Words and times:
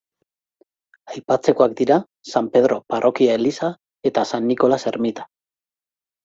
Aipatzekoak 1.15 1.75
dira 1.81 1.97
San 2.33 2.47
Pedro 2.55 2.79
parrokia-eliza 2.95 3.69
eta 4.11 4.25
San 4.31 4.49
Nikolas 4.53 4.81
ermita. 4.95 5.29